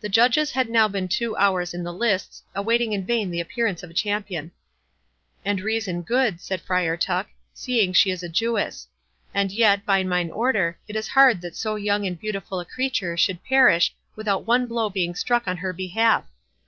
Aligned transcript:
The 0.00 0.08
Judges 0.08 0.50
had 0.50 0.68
now 0.68 0.88
been 0.88 1.06
two 1.06 1.36
hours 1.36 1.72
in 1.72 1.84
the 1.84 1.92
lists, 1.92 2.42
awaiting 2.52 2.92
in 2.92 3.06
vain 3.06 3.30
the 3.30 3.38
appearance 3.38 3.84
of 3.84 3.90
a 3.90 3.94
champion. 3.94 4.50
"And 5.44 5.60
reason 5.60 6.02
good," 6.02 6.40
said 6.40 6.60
Friar 6.60 6.96
Tuck, 6.96 7.28
"seeing 7.54 7.92
she 7.92 8.10
is 8.10 8.24
a 8.24 8.28
Jewess—and 8.28 9.52
yet, 9.52 9.86
by 9.86 10.02
mine 10.02 10.32
Order, 10.32 10.78
it 10.88 10.96
is 10.96 11.06
hard 11.06 11.40
that 11.42 11.54
so 11.54 11.76
young 11.76 12.04
and 12.04 12.18
beautiful 12.18 12.58
a 12.58 12.64
creature 12.64 13.16
should 13.16 13.44
perish 13.44 13.94
without 14.16 14.46
one 14.48 14.66
blow 14.66 14.90
being 14.90 15.14
struck 15.14 15.46
in 15.46 15.58
her 15.58 15.72
behalf! 15.72 16.24